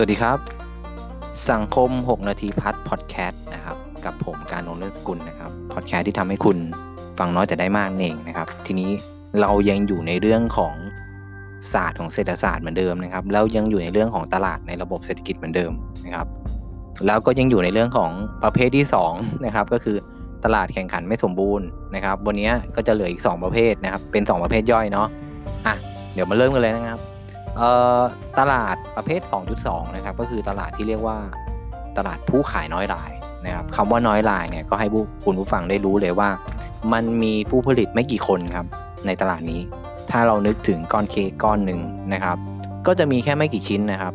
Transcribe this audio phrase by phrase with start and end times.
[0.00, 0.38] สวัสดีครับ
[1.50, 6.56] สังคม 6 นาทีพัดพอดแคสต์นะครับ กับผมการนนท์เลิศสกุลนะครับพอดแคสต์ที่ทำให้คุณ
[7.18, 8.90] ฟังน้อยแต่ได้มากเองนะครับ ทีนี้
[9.40, 10.74] เรายังอยู่ในเรื่องของ
[11.72, 15.72] ศาสตร์ของเศรษฐศาสตร์เหมือนเดิมนะครับ แล้วยังอยู่ในเรื่องของตลาดในระบบเศรษฐกิจเหมือนเดิม
[16.04, 16.26] นะครับ
[17.06, 18.10] แล้วก็ยังอยู่ในเรื่องของ
[18.44, 18.84] ประเภทที่
[19.14, 19.96] 2นะครับก็คือ
[20.44, 25.06] ตลาดแข่งขันไม่สมบูรณ์นะครับวันนี้ก็จะเหลืออีก 2 ประเภทนะครับ เป็น 2 ประเภทย่อยเนาะ
[25.66, 25.74] อะ
[26.14, 27.00] เดี๋ยวมาเริ่มกันเลยนะครับ
[28.38, 29.20] ตลาดประเภท
[29.58, 31.16] 2.2 นะครับ ก็คือตลาดที่เรียกว่า
[31.96, 33.10] ตลาดผู้ขายน้อยราย
[33.46, 34.88] นะครับคำว่าน้อยรายเนี่ยก็ให้
[35.24, 36.28] คุณผู้ฟังได้รู้เลยว่า
[36.92, 38.66] มันมีผู้ผลิตไม่กี่คนครับ
[39.06, 39.60] ในตลาดนี้
[40.10, 41.80] ถ้าเรานึกถึงก้อนเค้กก้อนหนึ่ง
[42.12, 42.36] นะครับ
[42.86, 44.12] ก็จะมีแค่ไม่กี่ชิ้นนะครับ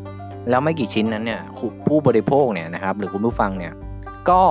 [0.49, 1.41] แล้วไม่กี่ชิ้นนั้นเนี่ย
[1.87, 3.73] ผู้บริโภคเนี่ยนะครับ หรือคุณผู้ฟังเนี่ย
[4.29, 4.43] ก็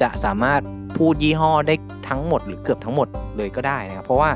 [0.00, 0.60] จะสามารถ
[0.98, 1.74] พูดยี่ห้อได้
[2.08, 4.30] ทั้งหมดหรือเกือบทั้งหมดเลยก็ได้นะครับ เพราะว่า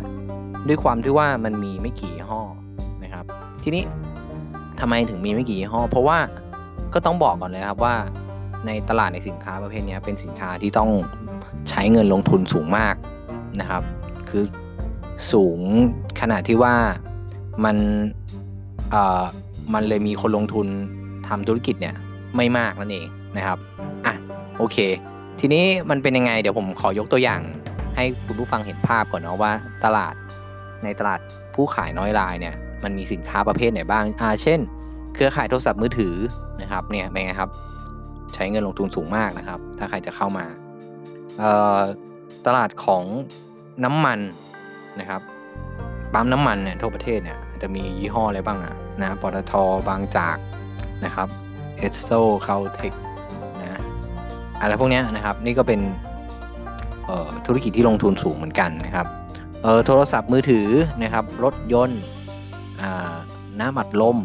[0.68, 2.42] ด้วยความที่ว่ามันมีไม่กี่ยี่ห้อ
[3.62, 3.84] ทีนี้
[4.80, 6.18] ทำไมถึงมีไม่กี่ยี่ห้อ เพราะว่า
[6.94, 7.94] ก็ต้องบอกก่อนเลยครับว่า
[8.66, 10.90] ในตลาดในสินค้าประเภทนี้เป็นสินค้าที่ต้อง
[11.68, 12.94] ใช้เงินลงทุนสูงมาก
[13.60, 13.82] นะครับ
[14.28, 14.44] คือ
[15.32, 15.60] สูง
[16.20, 16.74] ขนาดที่ว่า
[17.64, 17.76] มัน
[18.90, 19.22] เอ่อ
[19.74, 20.66] มันเลยมีคนลงทุน
[21.28, 21.94] ทำธุรกิจเนี่ย
[22.36, 23.58] ไม่มากนั่นเองนะครับ
[24.06, 24.14] อะ
[24.58, 24.76] โอเค
[25.40, 27.40] ทีนี้มันเป็นยังไง เดี๋ยวผมขอยกตัวอย่าง
[27.96, 29.52] ให้คุณผู้ฟังเห็นภาพก่อนเนาะว่า
[29.84, 30.14] ตลาด
[30.84, 31.20] ในตลาด
[31.54, 34.60] ผู้ขายน้อยรายเนี่ย มันมีสินค้าประเภทไหนบ้างอ่าเช่น
[35.14, 36.14] เครือข่ายโทรศัพท์มือถือ
[36.60, 37.50] นะครับเนี่ยเป็นไงครับ
[38.34, 40.46] ใช้เงินลงทุนสูงมากนะครับ ถ้าใครจะเข้ามา
[41.38, 41.78] เอ่อ
[42.46, 43.04] ตลาดของ
[43.84, 44.18] น้ำมัน
[45.00, 45.20] นะครับ
[46.12, 49.52] ปั๊มน้ำมันเนี่ยทั่วประเทศเนี่ยจะมียี่ห้ออะไรบ้างอะนะปตท
[49.88, 50.36] บางจาก
[51.04, 51.28] นะครับ
[51.78, 52.10] เอสโซ
[52.42, 52.92] เคาเทค
[53.60, 53.80] นะ
[54.60, 55.80] อะไรพวกนี้นะครับ นี่ก็เป็น
[57.46, 59.06] ธุรกิจที่ลงทุนสูงเหมือนกันนะครับ
[59.86, 60.68] โทรศัพท์มือถือ
[61.02, 62.02] นะครับ รถยนต์
[63.60, 64.18] น้ำอัดลม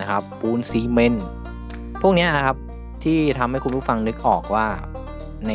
[0.00, 1.26] นะครับปูนซีเมนต์
[2.02, 2.56] พวกนี้นะครับ
[3.04, 4.66] ที่ทำให้คุณผู้ฟังนึกออกว่า
[5.48, 5.52] ใน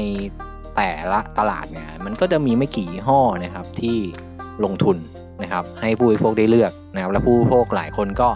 [0.75, 3.97] แต่ละตลาดเนี่ยมันก็จะมีไม่กี่ยี่ห้อนะครับที่
[4.63, 4.97] ลงทุน
[5.43, 8.29] นะครับให้ผู้บริโภคได้เลือกนะครับและผู้บริโภคหลายคนก็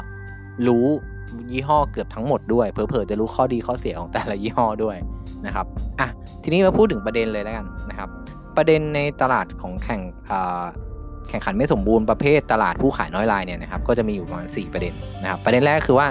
[0.68, 0.86] รู้
[1.52, 4.96] ยี่ห้อเกือบทั้งหมดด้วยเผลอๆจะรู้ข้อดีข้อเสียของแต่ละยี่ห้อด้วย
[5.46, 5.66] นะครับ
[6.00, 6.08] อะ
[6.44, 8.10] ทีนี้มาพูดถึงประเด็นเลยแล้วกันนะครับ
[8.58, 10.02] ประเด็นในตลาดของแข่ง
[11.30, 16.08] แข่งขันไม่สมบูรณ์ประเภทตลาดผู้ขายน้อยรายเนี่ยนะครับก็จะมีอยู่ประมาณ4ประเด็นนะครับประเด็นแรกคือว่า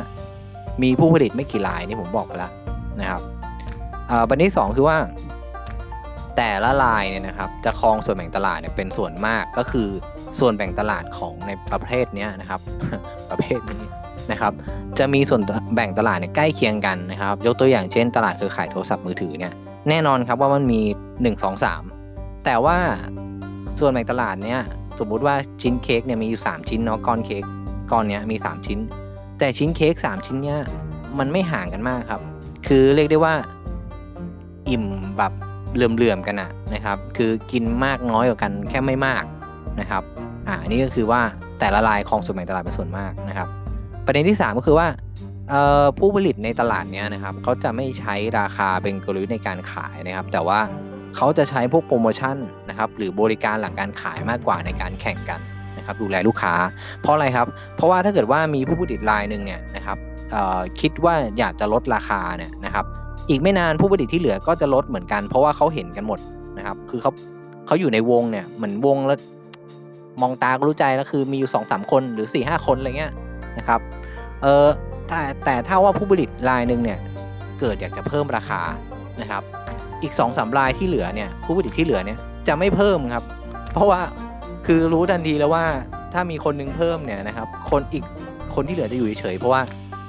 [0.83, 2.53] มีผู้ผลิตไม่กี่รายนี่ผมบอกไปแล้ว
[3.01, 3.21] นะครับ
[4.29, 4.97] ประเด็นที่ 2 คือว่า
[6.37, 9.89] แต่ละรายเนี่ยนะครับจะครองส่วนแบ่งตลาดเนี่ยเป็นส่วนมากก็คือ
[10.39, 12.61] ส่วนแบ่งตลาดของในประเภทนี้นะครับ
[13.31, 13.83] ประเภทนี้
[14.33, 14.53] นะครับ
[14.99, 15.41] จะมีส่วน
[15.75, 19.53] แบ่งตลาดเนี่ยใกล้เคียงกันนะครับ ยกตัวอย่างเช่น ตลาดเครือข่ายโทรศัพท์มือถือเนี่ย
[19.89, 21.65] แน่นอนครับว่ามันมี 1 2
[21.99, 22.77] 3 แต่ว่า
[23.79, 24.61] ส่วนแบ่งตลาดเนี่ย
[25.01, 27.45] สมมุติว่าชิ้นเค้กเนี่ยมีอยู่3ชิ้นเนาะก้อนเค้ก
[27.93, 28.79] ก้อนเนี้ยมี3ชิ้น
[29.39, 30.59] แต่ชิ้นเค้ก3ชิ้นเนี้ย
[31.19, 32.21] มันไม่ห่างกันมากครับ
[32.67, 33.35] คือเรียกได้ว่า
[34.69, 34.85] อิ่ม
[35.19, 35.33] แบบ
[35.75, 39.25] เหลื่อมๆกันนะนะครับ คือกินมากน้อยกว่ากันแค่ไม่มาก
[39.81, 40.03] นะครับ
[40.49, 41.21] อ่านี่ก็คือว่า
[41.61, 43.49] แต่ละรายคลองส่วนแบ่งตลาดเป็นส่วนมากนะครับ
[44.07, 44.87] ประเด็นที่ 3 ก็คือว่า
[45.99, 50.61] ผู้ผลิตในตลาดเนี้ยนะครับเขาจะไม่ใช้ราคาเป็นกลยุทธ์ในการขายนะครับ แต่ว่า
[51.17, 52.37] เขาจะใช้พวกโปรโมชั่น
[52.79, 55.41] นะครับหรือบริการหลังการขายมากกว่าในการแข่งกัน
[55.79, 56.55] นะครับดูแลลูกค้า
[57.03, 57.47] เพราะอะไรครับ
[57.77, 59.99] เพราะว่าถ้าเกิดว่ามีผู้ผลิตรายหนึ่งเนี่ยนะครับ
[60.81, 62.85] คิดว่าอยากจะลดราคาเนี่ยนะครับ
[63.29, 66.19] อีกไม่นานผู้ผลิตที่เหลือก็จะลดเหมือนกัน เพราะว่าเขาเห็นกันหมด
[66.59, 67.13] นะครับคือเขา
[67.67, 69.19] เขาอยู่ในวงเนี่ยเหมือนวงแล้ว
[70.23, 73.13] มองตาก็รู้ใจแล้วคือมีอยู่สองสามคนหรือ4ี่ห้าคนอะไรเงี้ย
[73.59, 73.81] นะครับ
[74.43, 74.67] เออ
[75.09, 76.99] แต่แต่ถ้าว่าผู้ผลิตรายหนึ่งเนี่ย
[77.61, 78.61] เกิดอยากจะเพิ่มราคา
[79.21, 79.43] นะครับ
[80.03, 83.25] อีก2อสามรายที่เหลือเนี่ยผู้ผลิตที่เหลือเนี่ยจะไม่เพิ่มครับ
[83.75, 84.01] เพราะว่า
[84.67, 85.65] คือรู้ทันทีแล้วว่า
[86.15, 88.05] ถ้ามีคนนึงเพิ่มเนี่ยนะครับคนอีก
[88.55, 89.61] คนที่เหลือจะอยู่เฉยเพราะว่า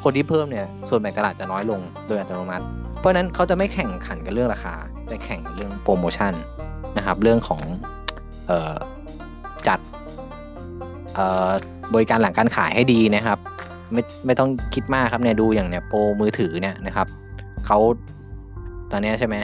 [0.04, 2.66] คนที่เพิ่มเนี่ยส่วนแบ่งตลาดจะน้อยลงโดยอัตโนมัติ
[3.00, 4.76] เพราะนั้นเขาจะไม่แข่งขันกันเรื่องราคา
[5.08, 6.34] แต่แข่งกันเรื่องโปรโมชั่น
[6.98, 7.62] นะครับเรื่องของ
[8.50, 8.76] ออ
[9.68, 9.80] จัด
[11.94, 13.40] บริการหลังการขายให้ดีนะครับ
[13.94, 17.08] ไม่ไม่ต้องคิดมากครับเนี่ยดูอย่างเนี่ยโปรมือถือเนี่ยนะครับ
[17.66, 17.78] เขา
[18.92, 19.35] ตอนนี้ใช่ไหม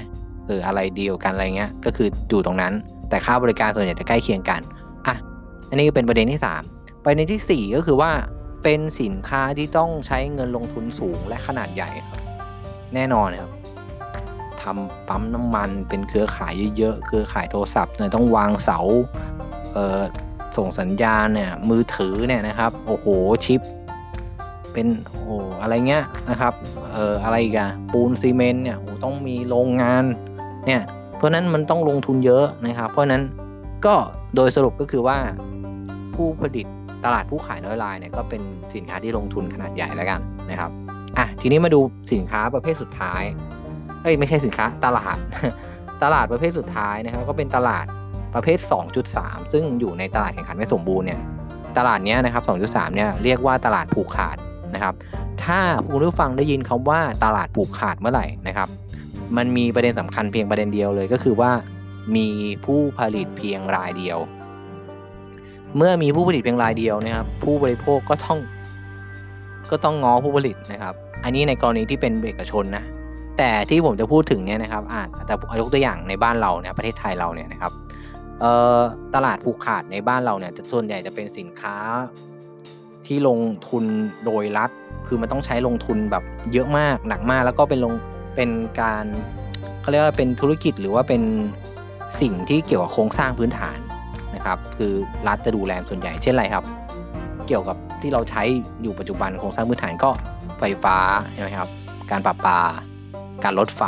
[0.47, 2.73] เอออะไรเดียวกันอะไรเงี้ยก็คืออยู่ตรงนั้น
[3.09, 4.61] แต่ค่าบริการส่วนใหญ่จะใกล้เคียงกัน
[5.07, 5.15] อะ
[5.69, 8.11] อันนี้เป็นประเด็นที่ 3 ประเด็นที่ 4 ก็คือว่า
[8.63, 12.19] เป็นสินค้าที่ต้องใช้เงินลงทุนสูงและขนาดใหญ่ครับ
[12.93, 13.51] แน่นอนครับ
[14.61, 18.79] ทำปั๊มน้ำมันเป็นเครือข่ายเยอะๆเครือข่ายโทรศัพท์เนี่ยต้องวางเสา
[19.73, 20.01] เอ่อ
[20.57, 23.05] ส่งสัญญาณเนี่ยมือถือเนี่ยนะครับโอ้โห
[23.45, 23.61] ชิป
[24.73, 24.87] เป็น
[25.23, 26.53] โอ้อะไรเงี้ยนะครับ
[26.93, 30.05] เอ่ออะไรกอะปูนซีเมนต์เนี่ยโอ้ต้องมีโรงงาน
[30.65, 30.81] เนี่ย
[31.17, 33.21] เพราะนั้นมันต้องลงทุนเยอะนะครับ เพราะนั้น
[33.85, 33.95] ก็
[34.35, 35.17] โดยสรุปก็คือว่า
[36.15, 36.67] ผู้ผลิต
[37.05, 38.41] ตลาดผู้ขายน้อยรายเนี่ยก็เป็น
[38.75, 40.19] สินค้าที่ลงทุนขนาดใหญ่แล้วกัน
[40.49, 40.71] นะครับ
[41.17, 41.79] อะทีนี้มาดู
[42.13, 43.23] สินค้าประเภทสุดท้าย
[44.03, 45.17] เอ้ยไม่ใช่สินค้าตลาด
[46.03, 47.85] ตลาดประเภทสุดท้ายนะครับ ก็เป็นตลาด
[48.35, 48.59] ประเภท
[49.05, 51.21] 2.3 ซึ่งอยู่ในตลาดแข่งขันไม่สมบูรณ์เนี่ย
[51.77, 54.37] ตลาดนี้นะครับ 2.3 เนี่ยเรียกว่าตลาดผูกขาด
[54.75, 54.93] นะครับ
[55.43, 55.59] ถ้า
[55.89, 58.67] คุณผู้ฟังได้ยินคำว่าตลาดผูกขาดเมื่อไหร่นะครับ
[59.37, 61.51] มันมีประเด็นสำคัญเพียงประเด็นเดียวเลยก็คือว่า
[62.15, 62.27] มี
[62.65, 64.19] ผู้ผลิตเพียงรายเดียว
[65.77, 68.39] เมื่อมีผู้ผลิตเพียงรายเดียวนะครับผู้บริโภคก็ต้อง
[69.71, 70.93] ก็ต้องง้อผู้ผลิตนะครับ
[71.23, 72.83] อันนี้ในกรณีที่เป็นเอกชนนะ
[73.37, 77.71] แต่ที่ผมจะพูดถึงเนี่ยนะครับอาจจะยกตัวอย่างในบ้านเราเนี่ยประเทศไทยเราเนี่ยนะครับ
[79.15, 81.77] ตลาดผูกขาดในบ้านเราเนี่ยส่วนใหญ่จะเป็นสินค้า
[83.05, 83.83] ที่ลงทุน
[84.25, 84.69] โดยรัฐ
[85.07, 86.23] คือมันต้องใช้ลงทุนแบบ
[86.53, 87.93] เยอะมากหนักมากแล้วก็เป็นลง
[88.35, 88.49] เป็น
[88.81, 89.05] การ
[89.81, 91.21] เขาเรียกว่าเป็นธุรกิจหรือว่าเป็น
[92.21, 93.77] สิ่งที่เกี่ยวกับโครงสร้างพื้นฐาน
[94.35, 94.93] นะครับ คือ
[95.27, 96.65] รัฐจะดูแลส่วนใหญ่เช่นอะไรครับ
[97.47, 98.43] เกี่ยวกับที่เราใช้
[98.81, 100.09] อยู่ปัจจุบันโครงสร้างพื้นฐานก็
[100.59, 100.97] ไฟฟ้า
[101.33, 101.69] ใช่ไหมครับ
[102.11, 102.59] การปรับปา
[103.43, 103.83] การรถไฟ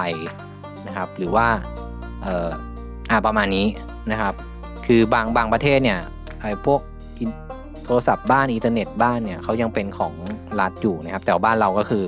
[0.88, 1.48] นะครับ หรือว่า
[2.24, 2.50] เอ่อ
[3.10, 3.66] อ่าประมาณนี้
[4.12, 4.34] นะครับ
[4.86, 6.00] คือบางบางประเทศเนี่ย
[6.42, 6.82] ไอ้พวก
[7.84, 10.14] โทรศัพท์บ้านอินเทอร์เน็ตบ้านเนี่ยเขายังเป็นของ
[10.60, 12.04] รัฐอยู่นะครับ แต่บ้านเราก็คือ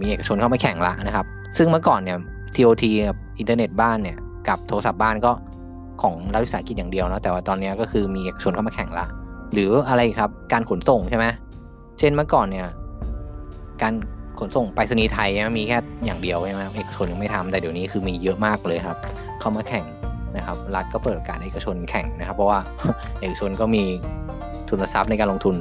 [0.00, 1.26] มีเอกชนเข้ามาแข่งละนะครับ
[1.58, 2.18] ซึ่งเมื่อก่อนเนี่ย
[2.54, 4.16] TOT กับอินเทอร์เน็ตบ้านเนี่ย
[4.48, 5.32] กับโทรศัพท์บ้านก็
[6.02, 9.06] ของรัฐวิสาหกิจอย่างเดียวนะแต่ว่าตอนนี้ก็คือมีเอกชนเข้ามาแข่งละ
[9.52, 11.26] หรืออะไรครับการขนส่งใช่ไหม
[11.98, 12.66] เช่นเมื่อก่อนเนี่ย
[13.82, 13.94] การ
[14.40, 15.28] ขนส่งไปรษณีย์ไทย
[15.58, 18.98] มีแค่อย่างเดียวใช่ไหมเอกชนยังไม่ทำแต่เดี๋ยวนี้คือมีเยอะมากเลยครับ
[19.40, 19.84] เข้ามาแข่ง
[20.36, 22.58] นะครับ รัฐก็เปิดโอกาสให้เอกชนแข่งนะครับ เพราะว่า
[23.20, 23.84] เอกชนก็มี
[24.68, 25.56] ทุนทรัพย์ในการลงทุน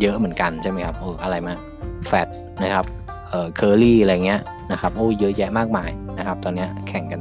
[0.00, 1.54] เยอะเหมือนกันใช่ไหมครับโอ้อะไรมา
[2.08, 2.28] แฟด
[2.62, 2.84] นะครับ
[3.34, 4.40] เอ่อเคอรี่อะไรเงี้ย
[4.72, 7.20] นะครับโอ้เยอะแยะมากมายนะครับ ตอนนี้แข่งกัน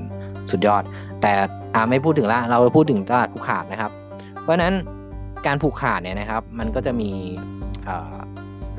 [0.52, 0.84] สุดยอด
[1.22, 1.32] แต่
[1.76, 3.92] อ่าไม่พูดถึงละเราพูดถึงตลาดผูกขาดนะครับ
[4.42, 4.74] เพราะฉะนั้น
[5.48, 7.10] การผูกขาดเนี่ยนะครับ มันก็จะมี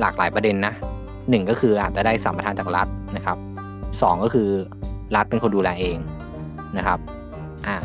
[0.01, 0.75] หลากหลายประเด็นนะ
[1.31, 3.39] หนึ่งก็คืออาจจะได้สัมปทานจากรัฐนะครับ
[4.03, 4.49] สองก็คือ
[5.17, 5.99] รัฐเป็นคนดูแลเอง
[6.77, 6.99] นะครับ
[7.67, 7.77] อ่า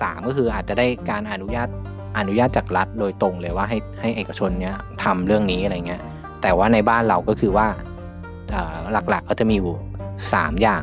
[0.00, 1.68] สามก็คืออาจจะได้การอนุญาต
[2.18, 4.74] อนุญาตจากรัฐโดยตรงเลยว่าให้ให้เอกชนเนี้ย
[5.04, 6.02] ทำเรื่องนี้อะไรเงี้ย
[6.42, 7.66] แต่ว่าในบ้านเราก็คือว่า
[8.92, 9.72] หลักๆก็จะมีอยู่
[10.32, 10.82] สามอย่าง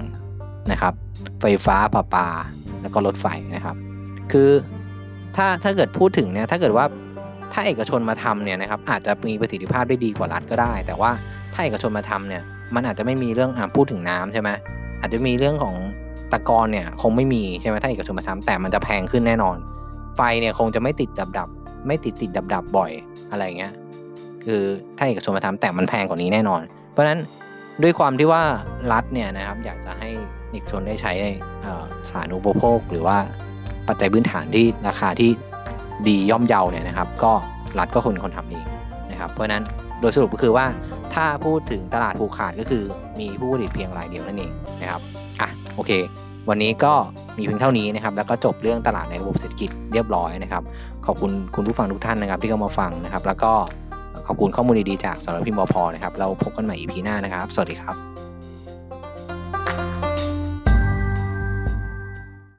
[0.72, 0.94] นะครับ
[1.42, 2.28] ไฟฟ้าประปา
[2.82, 3.26] แล้วก็รถไฟ
[3.56, 3.76] นะครับ
[4.32, 4.50] คือ
[5.36, 6.86] ถ้าถ้าเกิดพูดถึงเนี่ยถ้าเกิดว่า
[7.54, 11.12] ถ้าเอกชนมาทำเนี่ยนะครับอาจจะมีประสิทธิภาพได้ดีกว่ารัฐก็ได้ แต่ว่า
[11.54, 12.44] ถ้าเอกชนมาทำเนี่ย
[12.76, 14.50] มันอาจจะไม่มีเรื่องอ่าพูดถึงน้ำใช่ไหม
[15.02, 15.76] อาจจะมีเรื่องของ
[16.32, 19.58] ตะกอนเนี่ยคงไม่มีใช่ไหมถ้าเอกชนมาทำแต่มันจะแพงขึ้นแน่นอน
[20.16, 21.50] ไฟเนี่ยคงจะไม่ติดดับดับ
[21.88, 22.92] ไม่ติดติดดับดับบ่อย
[23.32, 23.74] อะไรเงี้ย
[24.46, 24.62] คือ
[24.98, 26.62] ถ้าเอกชนมาทำแต่มันแพงกว่านี้แน่นอน
[26.92, 27.20] เพราะฉะนั้น
[27.84, 28.44] ด้วยความที่ว่า
[28.92, 30.10] รัฐเนี่ยนะครับอยากจะให้
[30.52, 31.12] เอกชนได้ใช้
[32.10, 33.18] สาธารณูปโภค หรือว่า
[33.88, 35.32] ปัจจัยพื้นฐานที่ราคาที่
[36.08, 37.32] ดีย่อมเยาเนี่ยนะครับ ก็
[37.80, 38.66] รัฐก็คนคนทำเอง
[39.12, 39.64] นะครับ เพราะนั้น
[40.00, 40.66] โดยสรุปก็คือว่า
[41.14, 42.84] ถ้าพูดถึงตลาดผูกขาดก็คือ
[43.20, 44.52] มีผู้ผลิตเพียงรายเดียวนั่นเอง
[44.82, 45.02] นะครับ
[45.42, 45.92] อะโอเค
[46.50, 46.94] วันนี้ก็
[47.38, 50.64] มีเพียงเท่านี้นะครับ แล้วก็จบเรื่องตลาดในระบบเศรษฐกิจเรียบร้อยนะครับ
[51.06, 53.54] ขอบคุณคุณผู้ฟังทุกท่านนะครับที่เข้ามาฟังนะครับ แล้วก็
[54.28, 58.27] ขอบคุณข้อมูลดีๆจากสำนักพิมพ์บพนะครับ เราพบกันใหม่ EP หน้านะครับ สวัสดีครับ